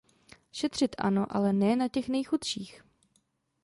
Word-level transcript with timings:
Šetřit 0.51 0.95
ano, 0.97 1.25
ale 1.29 1.53
ne 1.53 1.75
na 1.75 1.87
těch 1.87 2.09
nejchudších. 2.09 2.83